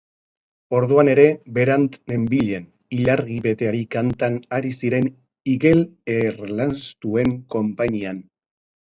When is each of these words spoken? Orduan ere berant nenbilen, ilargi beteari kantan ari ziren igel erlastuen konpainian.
Orduan 0.77 1.11
ere 1.11 1.25
berant 1.57 1.85
nenbilen, 2.13 2.65
ilargi 3.01 3.37
beteari 3.45 3.83
kantan 3.97 4.41
ari 4.59 4.75
ziren 4.81 5.13
igel 5.57 5.87
erlastuen 6.19 7.41
konpainian. 7.57 8.29